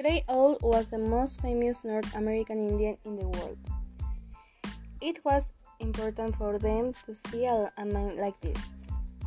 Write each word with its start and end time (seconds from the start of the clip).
Grey 0.00 0.24
Owl 0.30 0.56
was 0.62 0.92
the 0.92 0.98
most 0.98 1.42
famous 1.42 1.84
North 1.84 2.16
American 2.16 2.56
Indian 2.56 2.96
in 3.04 3.16
the 3.16 3.28
world. 3.28 3.58
It 5.02 5.22
was 5.26 5.52
important 5.78 6.36
for 6.36 6.58
them 6.58 6.94
to 7.04 7.14
see 7.14 7.44
a, 7.44 7.68
man 7.84 8.16
like 8.16 8.40
this. 8.40 8.56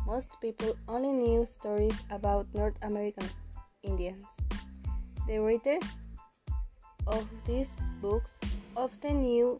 Most 0.04 0.34
people 0.42 0.74
only 0.88 1.12
knew 1.12 1.46
stories 1.46 1.96
about 2.10 2.46
North 2.54 2.76
American 2.82 3.28
Indians. 3.84 4.26
The 5.28 5.38
writers 5.38 5.84
of 7.06 7.24
these 7.46 7.76
books 8.02 8.40
often 8.76 9.22
knew 9.22 9.56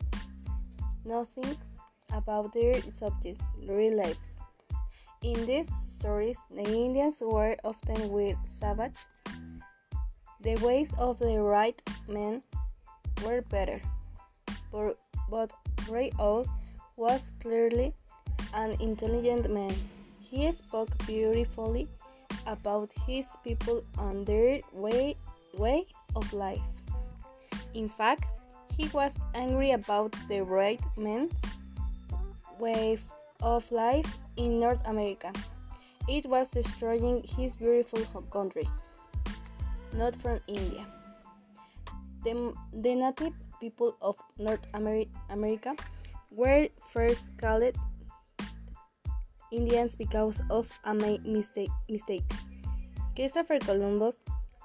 nothing 1.06 1.56
about 2.12 2.52
their 2.52 2.74
subjects' 2.92 3.44
real 3.68 3.98
lives. 3.98 4.34
In 5.22 5.46
these 5.46 5.70
stories, 5.88 6.38
the 6.50 6.64
Indians 6.64 7.22
were 7.22 7.56
often 7.62 8.08
weird, 8.10 8.38
savage. 8.46 8.98
The 10.44 10.56
ways 10.56 10.90
of 10.98 11.18
the 11.18 11.40
right 11.40 11.80
men 12.06 12.42
were 13.24 13.40
better, 13.40 13.80
but, 14.70 14.98
but 15.30 15.50
Owl 16.20 16.44
was 16.98 17.32
clearly 17.40 17.94
an 18.52 18.76
intelligent 18.78 19.50
man. 19.50 19.72
He 20.20 20.52
spoke 20.52 20.90
beautifully 21.06 21.88
about 22.46 22.90
his 23.06 23.34
people 23.42 23.82
and 23.98 24.26
their 24.26 24.60
way, 24.74 25.16
way 25.56 25.86
of 26.14 26.30
life. 26.34 26.60
In 27.72 27.88
fact, 27.88 28.24
he 28.76 28.86
was 28.88 29.16
angry 29.34 29.70
about 29.70 30.14
the 30.28 30.42
right 30.42 30.80
men's 30.98 31.32
way 32.58 32.98
of 33.40 33.70
life 33.72 34.18
in 34.36 34.60
North 34.60 34.80
America. 34.84 35.32
It 36.06 36.26
was 36.26 36.50
destroying 36.50 37.22
his 37.22 37.56
beautiful 37.56 38.22
country, 38.30 38.68
not 39.94 40.14
from 40.16 40.40
India. 40.46 40.86
The, 42.24 42.54
the 42.72 42.94
native 42.94 43.32
people 43.60 43.96
of 44.02 44.16
North 44.38 44.66
Ameri 44.72 45.08
America 45.30 45.74
were 46.30 46.68
first 46.92 47.36
called 47.38 47.76
Indians 49.52 49.94
because 49.94 50.42
of 50.50 50.68
a 50.84 50.94
mistake. 50.94 51.70
mistake. 51.88 52.24
Christopher 53.14 53.58
Columbus 53.60 54.16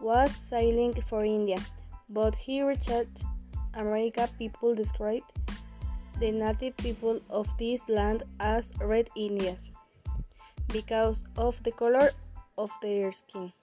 was 0.02 0.32
sailing 0.32 0.94
for 1.08 1.24
India, 1.24 1.58
but 2.10 2.36
he 2.36 2.64
reached 2.64 3.22
America. 3.76 4.28
People 4.40 4.74
described 4.74 5.30
the 6.20 6.32
native 6.32 6.76
people 6.78 7.22
of 7.30 7.48
this 7.60 7.88
land 7.88 8.24
as 8.40 8.74
Red 8.82 9.10
Indians 9.16 9.68
because 10.68 11.24
of 11.38 11.62
the 11.64 11.72
color 11.72 12.12
of 12.58 12.70
their 12.82 13.12
skin. 13.12 13.54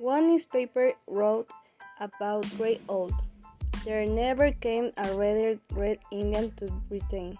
One 0.00 0.32
newspaper 0.32 0.94
wrote 1.08 1.52
about 2.00 2.48
Grey 2.56 2.80
Old. 2.88 3.12
There 3.84 4.06
never 4.06 4.50
came 4.50 4.88
a 4.96 5.12
redder 5.12 5.60
Red 5.76 5.98
Indian 6.10 6.50
to 6.56 6.72
Britain. 6.88 7.36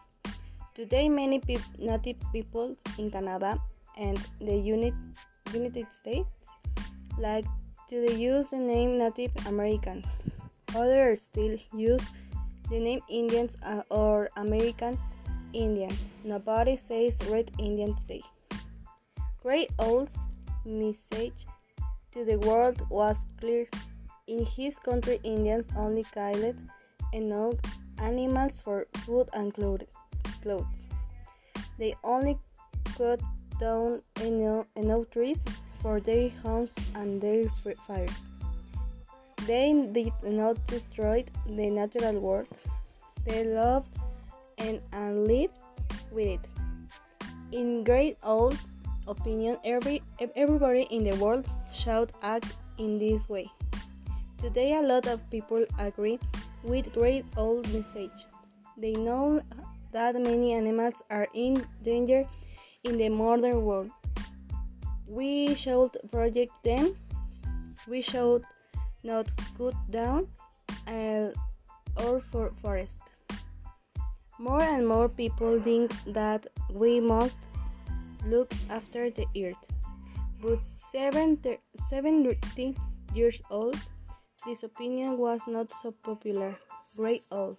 Today, 0.75 1.09
many 1.09 1.41
pe 1.41 1.57
native 1.79 2.21
people 2.37 2.77
in 2.99 3.11
Canada 3.11 3.57
and 3.97 4.21
the 4.45 4.61
United 4.61 5.89
States 5.89 6.29
like 7.17 7.49
to 7.89 8.05
use 8.13 8.51
the 8.51 8.61
name 8.61 8.99
Native 8.99 9.33
American. 9.47 10.05
Others 10.77 11.33
still 11.33 11.57
use 11.73 12.05
the 12.69 12.77
name 12.79 13.01
Indians 13.09 13.57
uh, 13.65 13.89
or 13.89 14.29
American 14.37 15.01
Indians. 15.55 15.97
Nobody 16.25 16.77
says 16.77 17.25
Red 17.33 17.51
Indian 17.57 17.97
today. 18.05 18.21
Grey 19.41 19.67
Owl's 19.81 20.13
message 20.67 21.49
to 22.13 22.25
the 22.25 22.39
world 22.41 22.81
was 22.91 23.27
clear. 23.41 23.67
In 24.27 24.45
his 24.45 24.79
country, 24.79 25.21
Indians 25.23 25.69
only 25.77 26.05
killed 26.15 26.57
enough 27.13 27.55
animals 27.99 28.61
for 28.61 28.87
food 29.05 29.29
and 29.33 29.53
clothes. 29.55 29.87
They 31.79 31.95
only 32.05 32.39
cut 32.97 33.21
down 33.59 34.03
enough, 34.23 35.11
trees 35.11 35.39
for 35.83 36.01
their 36.01 36.31
homes 36.43 36.75
and 36.95 37.21
their 37.21 37.45
fires. 37.87 38.11
They 39.47 39.73
did 39.93 40.13
not 40.23 40.65
destroy 40.67 41.25
the 41.47 41.71
natural 41.71 42.21
world. 42.21 42.49
They 43.25 43.45
loved 43.45 43.89
and, 44.59 44.81
and 44.93 45.27
lived 45.27 45.55
with 46.13 46.27
it. 46.27 46.41
In 47.53 47.85
great 47.85 48.19
old 48.23 48.57
opinion, 49.09 49.59
every, 49.65 50.03
everybody 50.37 50.83
in 50.91 51.05
the 51.05 51.17
world 51.17 51.47
should 51.73 52.13
act 52.23 52.53
in 52.79 52.99
this 52.99 53.29
way. 53.29 53.51
Today, 54.39 54.75
a 54.77 54.83
lot 54.83 55.07
of 55.07 55.21
people 55.31 55.65
agree 55.79 56.19
with 56.63 56.93
great 56.93 57.25
old 57.37 57.73
message. 57.73 58.27
They 58.77 58.93
know 58.93 59.43
that 59.93 60.15
many 60.15 60.53
animals 60.55 60.95
are 61.11 61.27
in 61.35 61.67
danger 61.83 62.25
in 62.85 62.97
the 62.97 63.09
modern 63.09 63.65
world. 63.65 63.91
We 65.07 65.55
should 65.55 65.97
protect 66.11 66.53
them. 66.65 66.95
We 67.89 68.01
should 68.01 68.43
not 69.03 69.27
cut 69.59 69.75
down 69.91 70.29
uh, 70.87 71.31
our 71.99 72.21
for 72.21 72.51
forest. 72.63 73.01
More 74.39 74.63
and 74.63 74.87
more 74.87 75.09
people 75.09 75.61
think 75.61 75.93
that 76.07 76.47
we 76.73 77.01
must 77.01 77.37
look 78.27 78.53
after 78.71 79.11
the 79.11 79.27
earth. 79.37 79.65
But 80.41 80.65
70, 80.65 81.59
70 81.91 82.75
years 83.13 83.43
old, 83.51 83.77
this 84.47 84.63
opinion 84.63 85.19
was 85.19 85.41
not 85.47 85.69
so 85.83 85.93
popular. 85.93 86.57
Grey 86.97 87.21
old. 87.31 87.59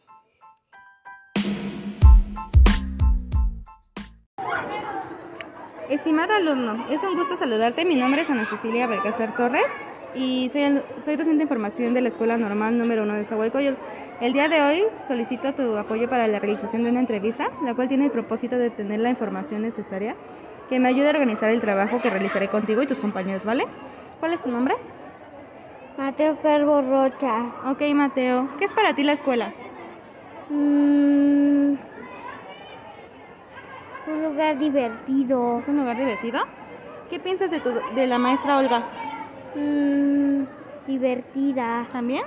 Estimado 5.91 6.33
alumno, 6.33 6.87
es 6.89 7.03
un 7.03 7.15
gusto 7.15 7.37
saludarte. 7.37 7.85
Mi 7.85 7.95
nombre 7.95 8.23
es 8.23 8.29
Ana 8.31 8.45
Cecilia 8.45 8.87
Belcacer 8.87 9.35
Torres 9.35 9.67
y 10.15 10.49
soy, 10.49 10.81
soy 11.05 11.17
docente 11.17 11.37
de 11.37 11.43
información 11.43 11.93
de 11.93 12.01
la 12.01 12.07
Escuela 12.07 12.37
Normal 12.37 12.79
número 12.79 13.03
1 13.03 13.13
de 13.13 13.25
Zahualcoyol. 13.25 13.77
El 14.21 14.33
día 14.33 14.47
de 14.47 14.61
hoy 14.61 14.83
solicito 15.07 15.53
tu 15.53 15.77
apoyo 15.77 16.09
para 16.09 16.27
la 16.27 16.39
realización 16.39 16.83
de 16.83 16.89
una 16.89 17.01
entrevista, 17.01 17.51
la 17.63 17.75
cual 17.75 17.89
tiene 17.89 18.05
el 18.05 18.11
propósito 18.11 18.57
de 18.57 18.69
obtener 18.69 19.01
la 19.01 19.09
información 19.09 19.61
necesaria 19.61 20.15
que 20.71 20.79
me 20.79 20.87
ayude 20.87 21.07
a 21.07 21.11
organizar 21.11 21.49
el 21.49 21.59
trabajo 21.59 22.01
que 22.01 22.09
realizaré 22.09 22.47
contigo 22.47 22.81
y 22.81 22.87
tus 22.87 23.01
compañeros, 23.01 23.43
¿vale? 23.43 23.65
¿Cuál 24.21 24.31
es 24.31 24.43
tu 24.43 24.49
nombre? 24.49 24.73
Mateo 25.97 26.39
Calvo 26.41 26.81
Rocha. 26.81 27.43
Ok, 27.69 27.81
Mateo. 27.93 28.47
¿Qué 28.57 28.63
es 28.63 28.71
para 28.71 28.95
ti 28.95 29.03
la 29.03 29.11
escuela? 29.11 29.51
Mm, 30.49 31.73
un 34.07 34.23
lugar 34.23 34.57
divertido. 34.59 35.59
¿Es 35.59 35.67
un 35.67 35.75
lugar 35.75 35.97
divertido? 35.97 36.39
¿Qué 37.09 37.19
piensas 37.19 37.51
de, 37.51 37.59
tu, 37.59 37.71
de 37.93 38.07
la 38.07 38.17
maestra 38.17 38.57
Olga? 38.57 38.85
Mm, 39.55 40.43
divertida. 40.87 41.85
¿También? 41.91 42.23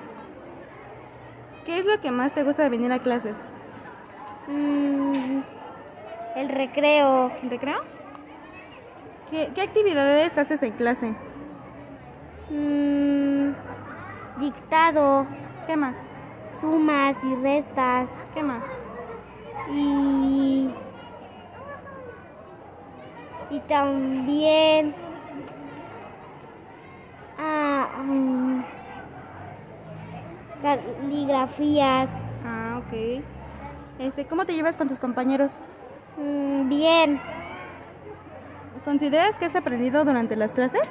¿Qué 1.65 1.79
es 1.79 1.87
lo 1.87 1.99
que 1.99 2.11
más 2.11 2.35
te 2.35 2.43
gusta 2.43 2.65
de 2.65 2.69
venir 2.69 2.93
a 2.93 2.99
clases? 2.99 3.39
Mm, 4.49 5.41
el 6.37 6.49
recreo. 6.51 7.33
¿El 7.43 7.49
recreo? 7.49 7.94
¿Qué, 9.35 9.51
qué 9.53 9.63
actividades 9.63 10.39
haces 10.39 10.63
en 10.63 10.71
clase? 10.75 11.13
Mm, 12.51 13.51
dictado. 14.39 15.27
¿Qué 15.67 15.77
más? 15.77 15.97
Sumas 16.61 17.17
y 17.25 17.35
restas. 17.43 18.09
¿Qué 18.33 18.45
más? 18.45 18.63
Y. 19.73 20.69
Y 23.51 23.59
también. 23.67 24.95
Ah, 27.37 27.89
um, 28.03 28.63
caligrafías. 30.63 32.09
Ah, 32.47 32.81
ok. 32.87 33.25
Este, 33.99 34.27
¿Cómo 34.27 34.45
te 34.45 34.55
llevas 34.55 34.77
con 34.77 34.87
tus 34.87 35.01
compañeros? 35.01 35.59
Mm, 36.19 36.69
bien. 36.69 37.21
¿Consideras 38.83 39.37
que 39.39 39.47
has 39.47 39.57
aprendido 39.57 40.05
durante 40.05 40.37
las 40.37 40.53
clases? 40.53 40.89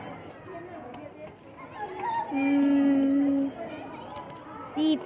Mm, 2.32 3.48
sí. 4.74 5.00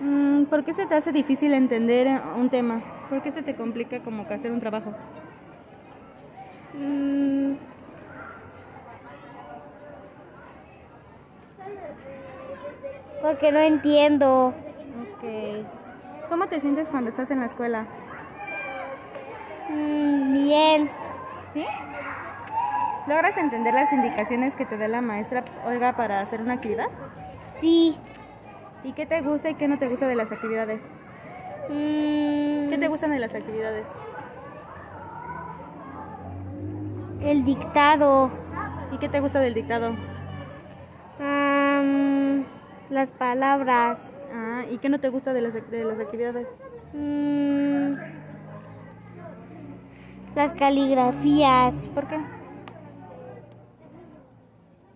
Mm, 0.00 0.44
¿Por 0.44 0.64
qué 0.64 0.74
se 0.74 0.86
te 0.86 0.94
hace 0.94 1.12
difícil 1.12 1.54
entender 1.54 2.20
un 2.36 2.50
tema? 2.50 2.82
¿Por 3.08 3.22
qué 3.22 3.30
se 3.30 3.42
te 3.42 3.54
complica 3.54 4.00
como 4.00 4.26
que 4.26 4.34
hacer 4.34 4.50
un 4.50 4.60
trabajo? 4.60 4.92
Mm, 6.74 7.54
porque 13.22 13.52
no 13.52 13.60
entiendo. 13.60 14.52
¿Cómo 16.28 16.46
te 16.46 16.60
sientes 16.60 16.88
cuando 16.88 17.10
estás 17.10 17.30
en 17.30 17.40
la 17.40 17.46
escuela? 17.46 17.86
Mm, 19.68 20.32
bien. 20.32 20.90
¿Sí? 21.52 21.64
¿Logras 23.06 23.36
entender 23.36 23.74
las 23.74 23.92
indicaciones 23.92 24.54
que 24.54 24.64
te 24.64 24.76
da 24.76 24.88
la 24.88 25.00
maestra 25.00 25.44
Olga 25.66 25.94
para 25.94 26.20
hacer 26.20 26.40
una 26.40 26.54
actividad? 26.54 26.88
Sí. 27.48 27.96
¿Y 28.82 28.92
qué 28.92 29.06
te 29.06 29.20
gusta 29.20 29.50
y 29.50 29.54
qué 29.54 29.68
no 29.68 29.78
te 29.78 29.88
gusta 29.88 30.06
de 30.06 30.14
las 30.14 30.32
actividades? 30.32 30.80
Mm, 31.68 32.70
¿Qué 32.70 32.76
te 32.78 32.88
gustan 32.88 33.10
de 33.10 33.18
las 33.18 33.34
actividades? 33.34 33.86
el 37.22 37.44
dictado. 37.44 38.30
¿Y 38.92 38.98
qué 38.98 39.08
te 39.08 39.20
gusta 39.20 39.40
del 39.40 39.54
dictado? 39.54 39.96
Las 42.90 43.10
palabras. 43.12 43.98
Ah, 44.32 44.64
¿y 44.70 44.78
qué 44.78 44.88
no 44.88 45.00
te 45.00 45.08
gusta 45.08 45.32
de 45.32 45.40
las, 45.40 45.54
de 45.54 45.84
las 45.84 45.98
actividades? 45.98 46.46
Mm, 46.92 47.94
las 50.34 50.52
caligrafías. 50.52 51.74
¿Por 51.94 52.06
qué? 52.08 52.18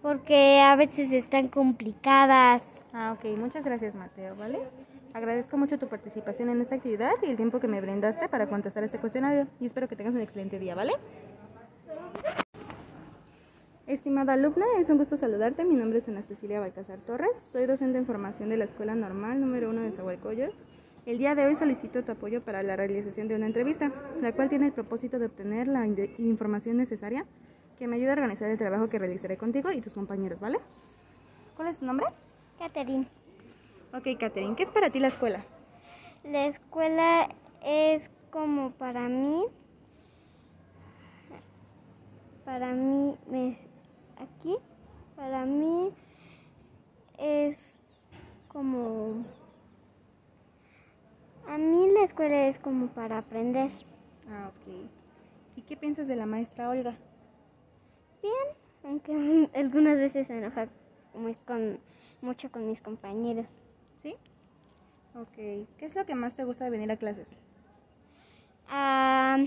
Porque 0.02 0.61
a 0.61 0.76
veces 0.76 1.12
están 1.12 1.49
complicadas. 1.49 2.82
Ah, 2.93 3.17
ok. 3.17 3.38
Muchas 3.38 3.64
gracias, 3.64 3.94
Mateo, 3.94 4.35
¿vale? 4.37 4.61
Agradezco 5.14 5.56
mucho 5.56 5.79
tu 5.79 5.88
participación 5.88 6.49
en 6.50 6.61
esta 6.61 6.76
actividad 6.76 7.12
y 7.23 7.26
el 7.26 7.37
tiempo 7.37 7.61
que 7.61 7.69
me 7.69 7.81
brindaste 7.81 8.29
para 8.29 8.46
contestar 8.46 8.85
este 8.85 8.99
cuestionario 8.99 9.46
y 9.61 9.67
espero 9.67 9.88
que 9.88 9.96
tengas 9.96 10.14
un 10.14 10.20
excelente 10.20 10.58
día, 10.58 10.75
¿vale? 10.75 10.93
Estimada 13.87 14.35
alumna, 14.35 14.67
es 14.79 14.90
un 14.90 14.99
gusto 14.99 15.17
saludarte. 15.17 15.64
Mi 15.64 15.75
nombre 15.75 15.99
es 16.00 16.08
Ana 16.08 16.23
Cecilia 16.23 16.61
Balcazar 16.61 16.99
Torres. 16.99 17.31
Soy 17.50 17.64
docente 17.64 17.96
en 17.96 18.05
formación 18.05 18.50
de 18.50 18.58
la 18.58 18.64
Escuela 18.64 18.94
Normal 18.94 19.40
número 19.40 19.70
1 19.70 19.81
de 19.81 19.93
Zahualcoyot. 19.93 20.52
El 21.09 21.17
día 21.17 21.35
de 21.35 21.47
hoy 21.47 21.57
solicito 21.57 22.05
tu 22.05 22.13
apoyo 22.13 22.43
para 22.43 22.63
la 22.63 22.77
realización 22.77 23.29
de 23.29 23.35
una 23.35 23.47
entrevista, 23.47 23.91
la 24.21 24.33
cual 24.35 24.51
tiene 24.51 24.67
el 24.67 24.73
propósito 24.75 25.19
de 25.19 25.25
obtener 25.25 25.67
la 25.67 25.87
inde- 25.87 26.15
información 26.19 26.77
necesaria 26.77 27.25
que 27.79 27.87
me 27.89 27.97
ayude 27.97 28.11
a 28.11 28.13
organizar 28.13 28.51
el 28.51 28.59
trabajo 28.59 28.91
que 28.91 28.99
realizaré 28.99 29.39
contigo 29.39 29.71
y 29.73 29.81
tus 29.81 29.95
compañeros, 29.95 30.39
¿vale? 30.39 30.59
¿Cuál 31.57 31.69
es 31.69 31.81
tu 31.81 31.87
nombre? 31.87 32.05
Catherine. 32.59 33.09
Ok, 33.95 34.21
Katherine, 34.21 34.55
¿qué 34.55 34.65
es 34.65 34.71
para 34.71 34.91
ti 34.91 35.01
la 35.01 35.09
escuela? 35.09 35.47
La 36.25 36.45
escuela 36.49 37.35
es 37.65 38.03
como 38.31 38.73
para 38.73 39.09
mí. 39.09 39.45
Para 42.45 42.75
mí, 42.75 43.17
me- 43.31 43.59
aquí, 44.19 44.57
para 45.17 45.47
mí 45.47 45.91
es 47.17 47.79
como... 48.49 49.25
A 51.49 51.56
mí 51.56 51.91
la 51.93 52.05
escuela 52.05 52.49
es 52.49 52.59
como 52.59 52.89
para 52.89 53.17
aprender. 53.17 53.71
Ah, 54.31 54.50
ok. 54.50 54.91
¿Y 55.56 55.62
qué 55.62 55.79
piensas 55.79 56.06
de 56.06 56.15
la 56.15 56.27
maestra 56.27 56.69
Olga? 56.69 56.95
Bien, 58.23 58.35
aunque 58.85 59.49
algunas 59.55 59.97
veces 59.97 60.27
se 60.27 60.37
enoja 60.37 60.69
muy 61.15 61.35
con, 61.47 61.81
mucho 62.21 62.53
con 62.53 62.69
mis 62.69 62.83
compañeros. 62.83 63.47
¿Sí? 64.03 64.15
Ok. 65.15 65.35
¿Qué 65.79 65.87
es 65.87 65.95
lo 65.95 66.05
que 66.05 66.15
más 66.15 66.37
te 66.37 66.45
gusta 66.45 66.65
de 66.65 66.71
venir 66.71 66.93
a 66.93 66.99
clases? 66.99 67.39
A 68.69 69.39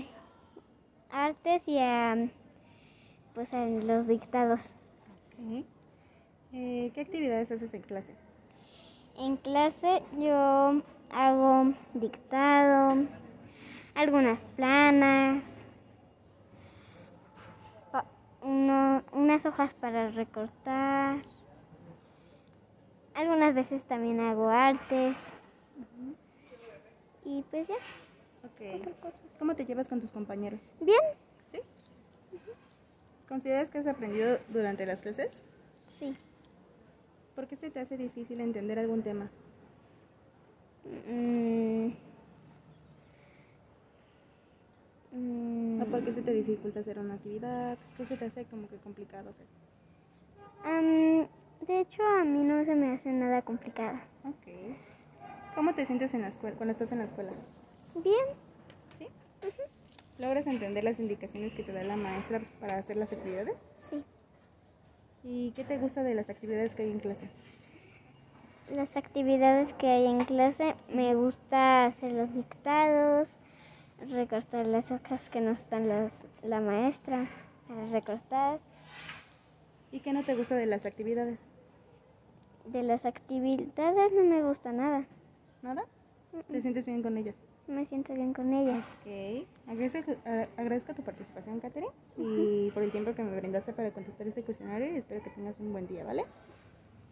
artes 1.12 1.62
y 1.68 1.78
a 1.78 2.28
pues 3.32 3.54
a 3.54 3.64
los 3.64 4.08
dictados. 4.08 4.74
Ok. 5.38 5.64
Eh, 6.52 6.90
¿Qué 6.92 7.00
actividades 7.00 7.52
haces 7.52 7.72
en 7.74 7.82
clase? 7.82 8.14
En 9.16 9.36
clase 9.36 10.02
yo 10.18 10.82
hago 11.12 11.72
dictado, 11.94 13.04
algunas 13.94 14.44
planas, 14.56 15.42
uno- 18.42 19.02
unas 19.12 19.46
hojas 19.46 19.72
para 19.74 20.10
recortar. 20.10 21.22
Algunas 23.14 23.54
veces 23.54 23.84
también 23.84 24.18
hago 24.20 24.48
artes. 24.48 25.34
Y 27.24 27.42
pues 27.50 27.68
ya. 27.68 27.74
¿Cómo 29.38 29.54
te 29.54 29.64
llevas 29.64 29.86
con 29.88 30.00
tus 30.00 30.10
compañeros? 30.10 30.60
bien, 30.80 31.00
¿Sí? 31.50 31.60
¿Consideras 33.28 33.70
que 33.70 33.78
has 33.78 33.86
aprendido 33.86 34.38
durante 34.48 34.86
las 34.86 35.00
clases? 35.00 35.40
sí. 35.98 36.16
¿Por 37.36 37.46
qué 37.46 37.56
se 37.56 37.70
te 37.70 37.80
hace 37.80 37.96
difícil 37.96 38.40
entender 38.40 38.78
algún 38.78 39.02
tema? 39.02 39.30
Mm. 40.84 41.92
Mm. 45.12 45.82
¿O 45.82 45.84
por 45.86 46.04
qué 46.04 46.12
se 46.12 46.22
te 46.22 46.32
dificulta 46.32 46.80
hacer 46.80 46.98
una 46.98 47.14
actividad? 47.14 47.78
¿Qué 47.96 48.06
se 48.06 48.16
te 48.16 48.24
hace 48.26 48.44
como 48.46 48.68
que 48.68 48.76
complicado 48.76 49.30
hacer? 49.30 49.46
Am, 50.64 51.26
de 51.66 51.80
hecho, 51.80 52.02
a 52.20 52.24
mí 52.24 52.42
no 52.44 52.64
se 52.64 52.74
me 52.74 52.92
hace 52.94 53.10
nada 53.10 53.42
complicada. 53.42 54.04
Ok. 54.24 54.76
¿Cómo 55.54 55.74
te 55.74 55.84
sientes 55.86 56.14
en 56.14 56.22
la 56.22 56.28
escuela, 56.28 56.56
cuando 56.56 56.72
estás 56.72 56.92
en 56.92 56.98
la 56.98 57.04
escuela? 57.04 57.32
Bien, 58.02 58.24
¿Sí? 58.98 59.06
¿Logras 60.18 60.46
entender 60.46 60.84
las 60.84 60.98
indicaciones 60.98 61.52
que 61.52 61.62
te 61.62 61.72
da 61.72 61.82
la 61.84 61.96
maestra 61.96 62.40
para 62.60 62.78
hacer 62.78 62.96
las 62.96 63.12
actividades? 63.12 63.56
sí. 63.76 64.02
¿Y 65.24 65.52
qué 65.52 65.62
te 65.62 65.78
gusta 65.78 66.02
de 66.02 66.14
las 66.14 66.30
actividades 66.30 66.74
que 66.74 66.82
hay 66.82 66.90
en 66.90 66.98
clase? 66.98 67.28
Las 68.70 68.96
actividades 68.96 69.72
que 69.74 69.86
hay 69.86 70.06
en 70.06 70.24
clase, 70.24 70.74
me 70.88 71.14
gusta 71.14 71.86
hacer 71.86 72.12
los 72.12 72.32
dictados, 72.34 73.28
recortar 74.08 74.66
las 74.66 74.90
hojas 74.90 75.20
que 75.30 75.40
nos 75.40 75.68
dan 75.68 75.88
las- 75.88 76.12
la 76.42 76.60
maestra 76.60 77.26
para 77.68 77.84
recortar. 77.86 78.60
¿Y 79.90 80.00
qué 80.00 80.12
no 80.12 80.22
te 80.24 80.34
gusta 80.34 80.54
de 80.54 80.66
las 80.66 80.86
actividades? 80.86 81.40
De 82.64 82.82
las 82.82 83.04
actividades 83.04 84.12
no 84.12 84.24
me 84.24 84.42
gusta 84.42 84.72
nada. 84.72 85.04
¿Nada? 85.62 85.84
¿Te 86.50 86.62
sientes 86.62 86.86
bien 86.86 87.02
con 87.02 87.18
ellas? 87.18 87.34
Me 87.66 87.84
siento 87.86 88.14
bien 88.14 88.32
con 88.32 88.52
ellas. 88.54 88.84
Ok. 89.00 89.46
Agradezco, 89.68 90.12
agradezco 90.56 90.94
tu 90.94 91.02
participación, 91.02 91.60
Katherine, 91.60 91.92
y 92.16 92.70
por 92.70 92.82
el 92.82 92.90
tiempo 92.90 93.14
que 93.14 93.22
me 93.22 93.36
brindaste 93.38 93.72
para 93.72 93.90
contestar 93.90 94.26
este 94.26 94.42
cuestionario 94.42 94.92
y 94.92 94.96
espero 94.96 95.22
que 95.22 95.30
tengas 95.30 95.60
un 95.60 95.72
buen 95.72 95.86
día, 95.86 96.04
¿vale? 96.04 96.24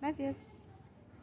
Gracias. 0.01 0.37